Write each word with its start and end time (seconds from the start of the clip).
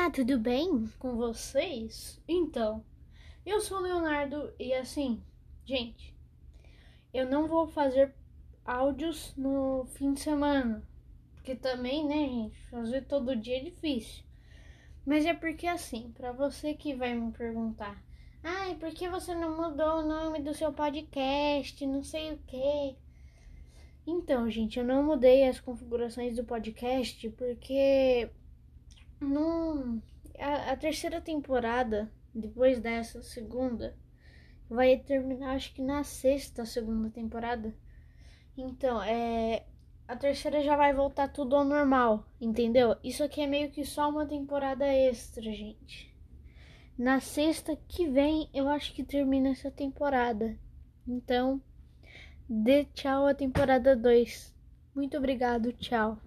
Olá, 0.00 0.08
tudo 0.08 0.38
bem 0.38 0.90
com 0.98 1.14
vocês? 1.14 2.18
Então, 2.26 2.82
eu 3.44 3.60
sou 3.60 3.76
o 3.76 3.82
Leonardo 3.82 4.50
e 4.58 4.72
assim, 4.72 5.22
gente, 5.62 6.16
eu 7.12 7.28
não 7.28 7.46
vou 7.46 7.68
fazer 7.68 8.14
áudios 8.64 9.34
no 9.36 9.84
fim 9.90 10.14
de 10.14 10.20
semana, 10.20 10.82
porque 11.34 11.54
também, 11.54 12.08
né, 12.08 12.26
gente, 12.26 12.70
fazer 12.70 13.02
todo 13.02 13.36
dia 13.36 13.58
é 13.58 13.64
difícil. 13.64 14.24
Mas 15.04 15.26
é 15.26 15.34
porque 15.34 15.66
assim, 15.66 16.10
para 16.16 16.32
você 16.32 16.72
que 16.72 16.94
vai 16.94 17.12
me 17.14 17.30
perguntar, 17.32 18.02
ai, 18.42 18.76
por 18.76 18.90
que 18.94 19.06
você 19.06 19.34
não 19.34 19.54
mudou 19.54 19.98
o 19.98 20.08
nome 20.08 20.40
do 20.40 20.54
seu 20.54 20.72
podcast, 20.72 21.86
não 21.86 22.02
sei 22.02 22.32
o 22.32 22.38
quê? 22.46 22.96
Então, 24.06 24.50
gente, 24.50 24.78
eu 24.78 24.84
não 24.84 25.02
mudei 25.02 25.46
as 25.46 25.60
configurações 25.60 26.36
do 26.36 26.44
podcast 26.44 27.28
porque 27.32 28.30
não. 29.20 30.02
A, 30.38 30.72
a, 30.72 30.76
terceira 30.76 31.20
temporada, 31.20 32.10
depois 32.34 32.80
dessa 32.80 33.22
segunda, 33.22 33.96
vai 34.68 34.96
terminar 34.98 35.54
acho 35.54 35.74
que 35.74 35.82
na 35.82 36.02
sexta 36.02 36.64
segunda 36.64 37.10
temporada. 37.10 37.74
Então, 38.56 39.02
é. 39.02 39.64
A 40.08 40.16
terceira 40.16 40.60
já 40.60 40.76
vai 40.76 40.92
voltar 40.92 41.28
tudo 41.28 41.54
ao 41.54 41.64
normal, 41.64 42.26
entendeu? 42.40 42.96
Isso 43.04 43.22
aqui 43.22 43.42
é 43.42 43.46
meio 43.46 43.70
que 43.70 43.84
só 43.84 44.10
uma 44.10 44.26
temporada 44.26 44.84
extra, 44.84 45.42
gente. 45.42 46.12
Na 46.98 47.20
sexta 47.20 47.76
que 47.88 48.08
vem, 48.08 48.50
eu 48.52 48.68
acho 48.68 48.92
que 48.92 49.04
termina 49.04 49.50
essa 49.50 49.70
temporada. 49.70 50.58
Então, 51.06 51.62
dê 52.48 52.84
tchau 52.86 53.26
à 53.26 53.34
temporada 53.34 53.94
2. 53.94 54.52
Muito 54.94 55.16
obrigado, 55.16 55.72
tchau. 55.72 56.18